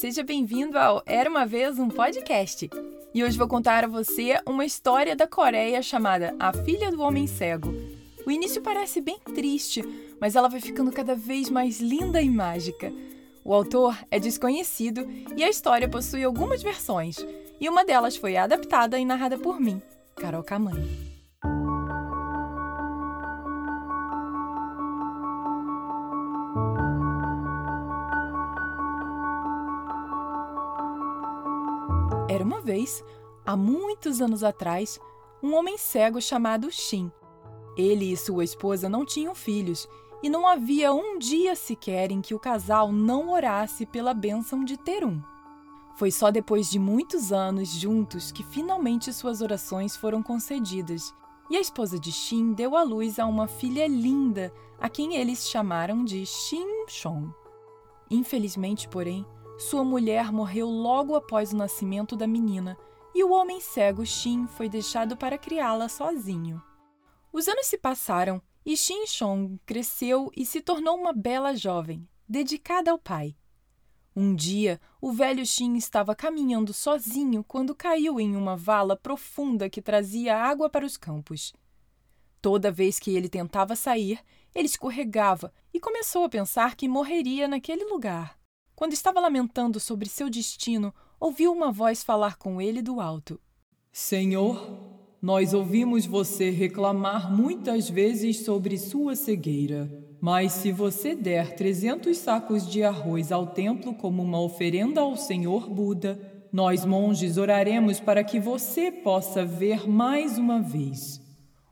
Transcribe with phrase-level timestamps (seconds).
[0.00, 2.70] seja bem-vindo ao Era uma Vez um Podcast.
[3.12, 7.26] E hoje vou contar a você uma história da Coreia chamada A Filha do Homem
[7.26, 7.70] Cego.
[8.26, 9.84] O início parece bem triste,
[10.18, 12.90] mas ela vai ficando cada vez mais linda e mágica.
[13.44, 15.06] O autor é desconhecido
[15.36, 17.18] e a história possui algumas versões,
[17.60, 19.82] e uma delas foi adaptada e narrada por mim,
[20.16, 21.09] Carol Camanho.
[32.30, 33.02] Era uma vez,
[33.44, 35.00] há muitos anos atrás,
[35.42, 37.10] um homem cego chamado Shin.
[37.76, 39.88] Ele e sua esposa não tinham filhos
[40.22, 44.76] e não havia um dia sequer em que o casal não orasse pela bênção de
[44.76, 45.20] ter um.
[45.96, 51.12] Foi só depois de muitos anos juntos que finalmente suas orações foram concedidas
[51.50, 55.50] e a esposa de Shin deu à luz a uma filha linda, a quem eles
[55.50, 57.28] chamaram de Shin Chong.
[58.08, 59.26] Infelizmente, porém,
[59.60, 62.78] sua mulher morreu logo após o nascimento da menina
[63.14, 66.62] e o homem cego Shin foi deixado para criá-la sozinho.
[67.30, 72.90] Os anos se passaram e Shin Chong cresceu e se tornou uma bela jovem, dedicada
[72.90, 73.36] ao pai.
[74.16, 79.82] Um dia, o velho Shin estava caminhando sozinho quando caiu em uma vala profunda que
[79.82, 81.52] trazia água para os campos.
[82.40, 84.20] Toda vez que ele tentava sair,
[84.54, 88.39] ele escorregava e começou a pensar que morreria naquele lugar.
[88.80, 93.38] Quando estava lamentando sobre seu destino, ouviu uma voz falar com ele do alto:
[93.92, 94.80] Senhor,
[95.20, 99.86] nós ouvimos você reclamar muitas vezes sobre sua cegueira.
[100.18, 105.68] Mas se você der trezentos sacos de arroz ao templo como uma oferenda ao Senhor
[105.68, 106.18] Buda,
[106.50, 111.20] nós monges oraremos para que você possa ver mais uma vez.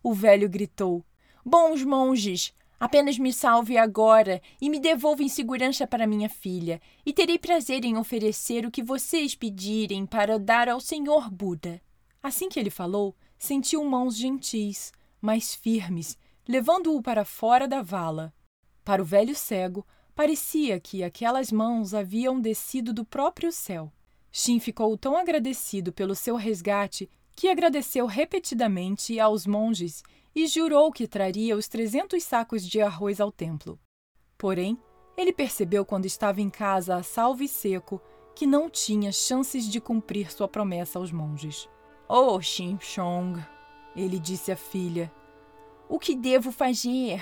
[0.03, 1.03] O velho gritou:
[1.43, 7.13] Bons monges, Apenas me salve agora e me devolva em segurança para minha filha, e
[7.13, 11.83] terei prazer em oferecer o que vocês pedirem para dar ao Senhor Buda.
[12.23, 16.17] Assim que ele falou, sentiu mãos gentis, mas firmes,
[16.47, 18.33] levando-o para fora da vala.
[18.85, 23.93] Para o velho cego, parecia que aquelas mãos haviam descido do próprio céu.
[24.31, 30.03] Shin ficou tão agradecido pelo seu resgate que agradeceu repetidamente aos monges
[30.39, 33.77] e jurou que traria os trezentos sacos de arroz ao templo.
[34.39, 34.79] Porém,
[35.17, 38.01] ele percebeu quando estava em casa a salvo e seco
[38.37, 41.69] que não tinha chances de cumprir sua promessa aos monges.
[42.09, 43.45] Oh, Chong,
[43.97, 45.13] ele disse à filha,
[45.89, 47.21] o que devo fazer?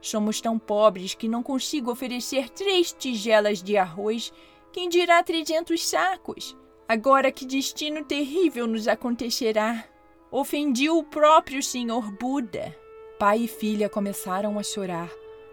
[0.00, 4.32] Somos tão pobres que não consigo oferecer três tigelas de arroz,
[4.72, 6.56] quem dirá trezentos sacos?
[6.88, 9.84] Agora que destino terrível nos acontecerá!
[10.30, 12.74] Ofendiu o próprio Senhor Buda.
[13.18, 15.10] Pai e filha começaram a chorar,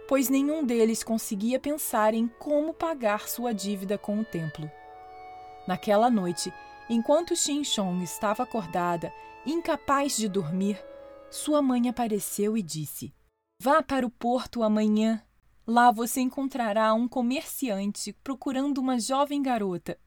[0.07, 4.69] pois nenhum deles conseguia pensar em como pagar sua dívida com o templo.
[5.67, 6.51] Naquela noite,
[6.89, 9.13] enquanto Xinchong estava acordada,
[9.45, 10.83] incapaz de dormir,
[11.29, 13.13] sua mãe apareceu e disse:
[13.59, 15.23] Vá para o porto amanhã.
[15.65, 19.97] Lá você encontrará um comerciante procurando uma jovem garota.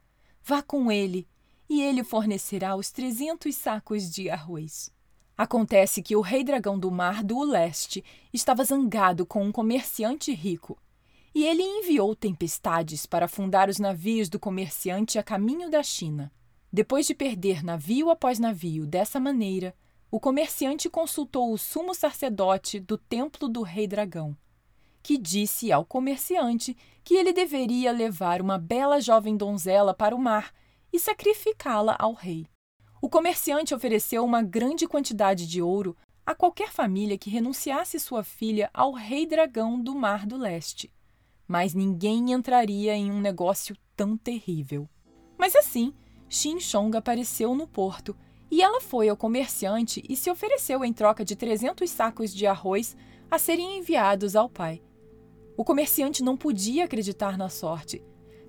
[0.43, 1.27] Vá com ele
[1.69, 4.91] e ele fornecerá os trezentos sacos de arroz.
[5.37, 10.79] Acontece que o rei dragão do mar do leste estava zangado com um comerciante rico,
[11.35, 16.33] e ele enviou tempestades para afundar os navios do comerciante a caminho da China.
[16.73, 19.75] Depois de perder navio após navio dessa maneira,
[20.11, 24.35] o comerciante consultou o sumo sacerdote do templo do rei dragão,
[25.03, 30.53] que disse ao comerciante que ele deveria levar uma bela jovem donzela para o mar
[30.93, 32.47] e sacrificá-la ao rei.
[33.01, 38.69] O comerciante ofereceu uma grande quantidade de ouro a qualquer família que renunciasse sua filha
[38.75, 40.93] ao rei dragão do Mar do Leste.
[41.47, 44.89] Mas ninguém entraria em um negócio tão terrível.
[45.39, 45.95] Mas assim,
[46.29, 48.17] Xin Chong apareceu no porto
[48.51, 52.97] e ela foi ao comerciante e se ofereceu em troca de 300 sacos de arroz
[53.31, 54.83] a serem enviados ao pai.
[55.57, 58.03] O comerciante não podia acreditar na sorte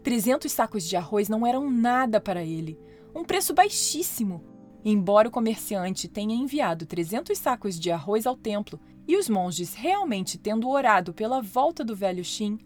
[0.07, 2.79] 300 sacos de arroz não eram nada para ele,
[3.13, 4.41] um preço baixíssimo.
[4.85, 10.37] Embora o comerciante tenha enviado 300 sacos de arroz ao templo e os monges realmente
[10.37, 12.57] tendo orado pela volta do velho Shin,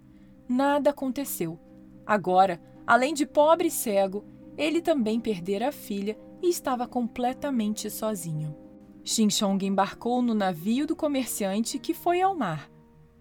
[0.47, 1.59] nada aconteceu.
[2.05, 4.23] Agora, além de pobre e cego,
[4.55, 8.55] ele também perdera a filha e estava completamente sozinho.
[9.03, 12.69] Xinchong embarcou no navio do comerciante que foi ao mar.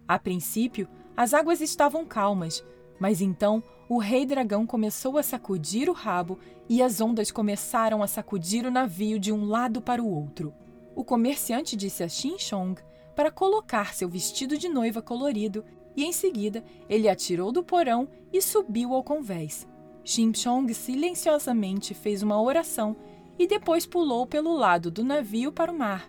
[0.07, 0.87] A princípio,
[1.17, 2.63] as águas estavam calmas,
[2.99, 6.39] mas então o rei dragão começou a sacudir o rabo
[6.69, 10.55] e as ondas começaram a sacudir o navio de um lado para o outro.
[10.95, 12.81] O comerciante disse a Xinchong
[13.17, 15.65] para colocar seu vestido de noiva colorido
[15.97, 19.67] e em seguida ele atirou do porão e subiu ao convés.
[20.05, 22.95] Shimshong silenciosamente fez uma oração
[23.37, 26.09] e depois pulou pelo lado do navio para o mar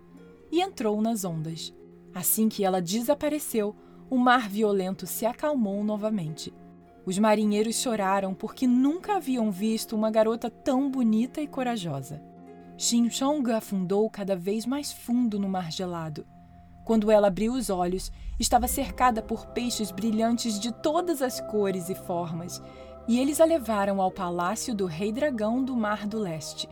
[0.52, 1.74] e entrou nas ondas.
[2.14, 3.76] Assim que ela desapareceu,
[4.08, 6.54] o mar violento se acalmou novamente.
[7.06, 12.22] Os marinheiros choraram porque nunca haviam visto uma garota tão bonita e corajosa.
[12.78, 16.26] Shimshong afundou cada vez mais fundo no mar gelado.
[16.84, 21.96] Quando ela abriu os olhos, estava cercada por peixes brilhantes de todas as cores e
[21.96, 22.62] formas,
[23.08, 26.68] e eles a levaram ao palácio do Rei Dragão do Mar do Leste.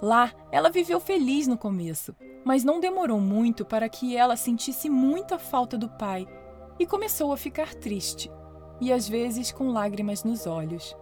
[0.00, 2.14] Lá, ela viveu feliz no começo,
[2.44, 6.26] mas não demorou muito para que ela sentisse muita falta do pai
[6.78, 8.30] e começou a ficar triste,
[8.80, 10.96] e às vezes com lágrimas nos olhos.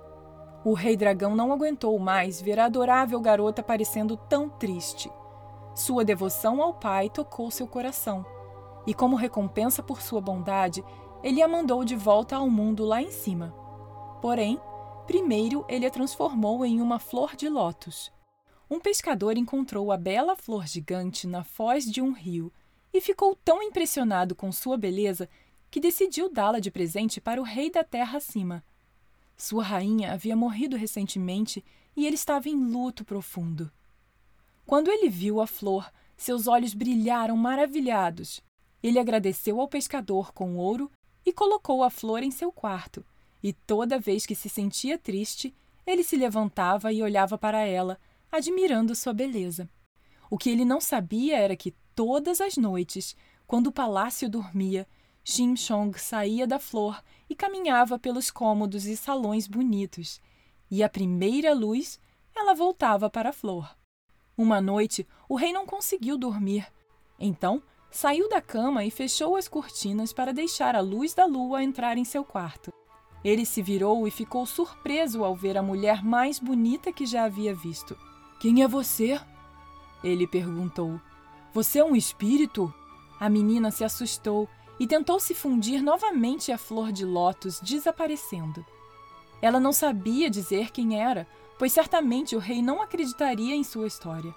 [0.65, 5.11] O rei dragão não aguentou mais ver a adorável garota parecendo tão triste.
[5.75, 8.27] Sua devoção ao pai tocou seu coração,
[8.87, 10.85] e como recompensa por sua bondade,
[11.23, 13.55] ele a mandou de volta ao mundo lá em cima.
[14.21, 14.61] Porém,
[15.07, 18.13] primeiro ele a transformou em uma flor de lótus
[18.71, 22.53] um pescador encontrou a bela flor gigante na foz de um rio
[22.93, 25.29] e ficou tão impressionado com sua beleza
[25.71, 28.65] que decidiu dá-la de presente para o rei da terra acima.
[29.37, 31.65] Sua rainha havia morrido recentemente
[31.97, 33.71] e ele estava em luto profundo.
[34.67, 38.43] Quando ele viu a flor, seus olhos brilharam maravilhados.
[38.83, 40.91] Ele agradeceu ao pescador com ouro
[41.25, 43.05] e colocou a flor em seu quarto.
[43.43, 45.55] E toda vez que se sentia triste,
[45.87, 47.99] ele se levantava e olhava para ela,
[48.31, 49.69] admirando sua beleza.
[50.31, 53.17] O que ele não sabia era que todas as noites,
[53.47, 54.87] quando o palácio dormia,
[55.31, 60.23] Shim Chong saía da flor e caminhava pelos cômodos e salões bonitos,
[60.71, 62.01] e à primeira luz
[62.35, 63.77] ela voltava para a flor.
[64.39, 66.67] Uma noite, o rei não conseguiu dormir.
[67.21, 71.99] Então, saiu da cama e fechou as cortinas para deixar a luz da lua entrar
[71.99, 72.73] em seu quarto.
[73.23, 77.55] Ele se virou e ficou surpreso ao ver a mulher mais bonita que já havia
[77.55, 77.95] visto.
[78.41, 79.21] Quem é você?
[80.03, 80.99] Ele perguntou.
[81.53, 82.73] Você é um espírito?
[83.21, 84.49] A menina se assustou
[84.79, 88.65] e tentou se fundir novamente à flor de lótus, desaparecendo.
[89.41, 91.27] Ela não sabia dizer quem era,
[91.59, 94.35] pois certamente o rei não acreditaria em sua história.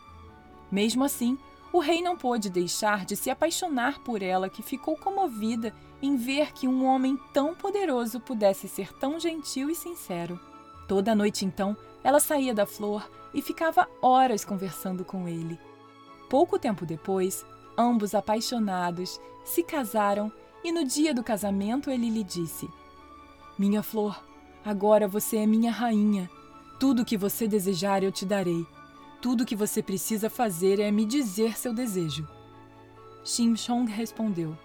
[0.72, 1.38] Mesmo assim,
[1.74, 6.52] o rei não pôde deixar de se apaixonar por ela, que ficou comovida em ver
[6.52, 10.40] que um homem tão poderoso pudesse ser tão gentil e sincero.
[10.88, 15.58] Toda noite, então, ela saía da flor e ficava horas conversando com ele.
[16.30, 17.46] Pouco tempo depois,
[17.82, 20.32] ambos apaixonados se casaram
[20.64, 22.70] e no dia do casamento ele lhe disse:
[23.58, 24.24] Minha flor,
[24.64, 26.30] agora você é minha rainha.
[26.80, 28.66] Tudo o que você desejar eu te darei.
[29.22, 32.28] Tudo o que você precisa fazer é me dizer seu desejo.
[33.24, 34.58] Shimshong respondeu: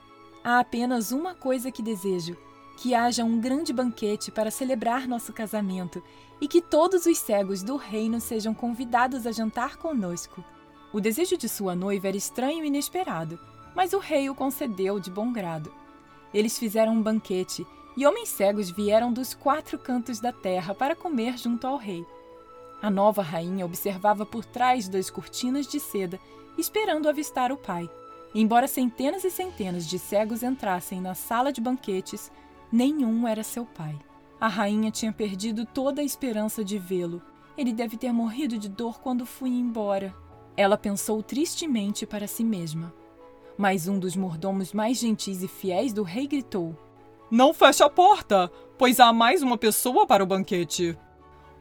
[0.44, 2.36] Há apenas uma coisa que desejo:
[2.76, 6.02] que haja um grande banquete para celebrar nosso casamento
[6.40, 10.44] e que todos os cegos do reino sejam convidados a jantar conosco.
[10.96, 13.38] O desejo de sua noiva era estranho e inesperado,
[13.74, 15.70] mas o rei o concedeu de bom grado.
[16.32, 21.36] Eles fizeram um banquete e homens cegos vieram dos quatro cantos da terra para comer
[21.36, 22.02] junto ao rei.
[22.80, 26.18] A nova rainha observava por trás das cortinas de seda,
[26.56, 27.90] esperando avistar o pai.
[28.34, 32.32] Embora centenas e centenas de cegos entrassem na sala de banquetes,
[32.72, 33.98] nenhum era seu pai.
[34.40, 37.20] A rainha tinha perdido toda a esperança de vê-lo.
[37.54, 40.24] Ele deve ter morrido de dor quando fui embora.
[40.56, 42.94] Ela pensou tristemente para si mesma.
[43.58, 46.74] Mas um dos mordomos mais gentis e fiéis do rei gritou:
[47.30, 50.98] Não feche a porta, pois há mais uma pessoa para o banquete.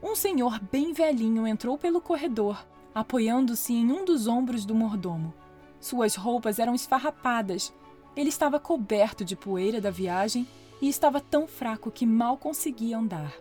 [0.02, 5.32] Um senhor bem velhinho entrou pelo corredor, apoiando-se em um dos ombros do mordomo.
[5.80, 7.72] Suas roupas eram esfarrapadas.
[8.16, 10.46] Ele estava coberto de poeira da viagem
[10.80, 13.34] e estava tão fraco que mal conseguia andar.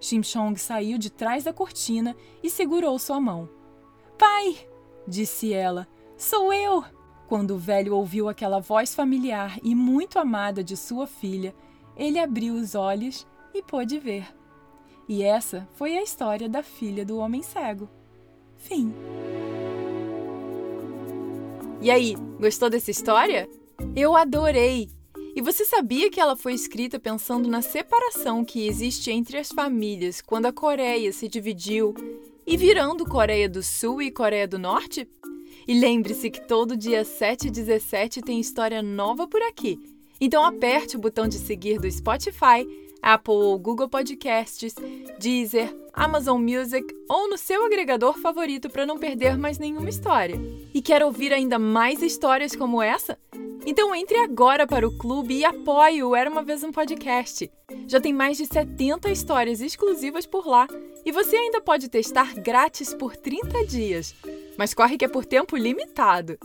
[0.00, 3.48] Shimshong saiu de trás da cortina e segurou sua mão.
[4.18, 4.56] Pai!
[5.06, 5.86] Disse ela.
[6.16, 6.84] Sou eu!
[7.28, 11.54] Quando o velho ouviu aquela voz familiar e muito amada de sua filha,
[11.96, 14.26] ele abriu os olhos e pôde ver.
[15.08, 17.88] E essa foi a história da filha do homem cego.
[18.56, 18.92] Fim.
[21.80, 23.48] E aí, gostou dessa história?
[23.94, 24.88] Eu adorei!
[25.34, 30.22] E você sabia que ela foi escrita pensando na separação que existe entre as famílias
[30.22, 31.94] quando a Coreia se dividiu
[32.46, 35.08] e virando Coreia do Sul e Coreia do Norte?
[35.66, 39.80] E lembre-se que todo dia 7 e 17 tem história nova por aqui.
[40.20, 42.64] Então aperte o botão de seguir do Spotify,
[43.02, 44.76] Apple ou Google Podcasts,
[45.18, 50.40] Deezer, Amazon Music ou no seu agregador favorito para não perder mais nenhuma história.
[50.72, 53.18] E quer ouvir ainda mais histórias como essa?
[53.66, 57.50] Então entre agora para o clube e apoie o Era Uma Vez Um Podcast.
[57.88, 60.68] Já tem mais de 70 histórias exclusivas por lá
[61.06, 64.12] E você ainda pode testar grátis por 30 dias,
[64.58, 66.36] mas corre que é por tempo limitado.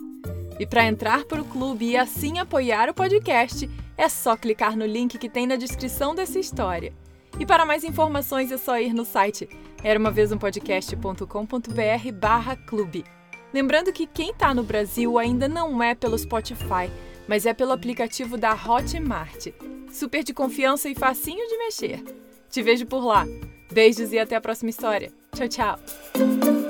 [0.60, 4.86] E para entrar para o clube e assim apoiar o podcast, é só clicar no
[4.86, 6.94] link que tem na descrição dessa história.
[7.40, 9.50] E para mais informações é só ir no site
[9.84, 13.04] era uma vez um podcast.com.br barra clube.
[13.52, 16.88] Lembrando que quem está no Brasil ainda não é pelo Spotify,
[17.28, 19.48] mas é pelo aplicativo da Hotmart.
[19.92, 22.04] Super de confiança e facinho de mexer.
[22.50, 23.26] Te vejo por lá.
[23.72, 25.12] Beijos e até a próxima história.
[25.34, 26.61] Tchau, tchau.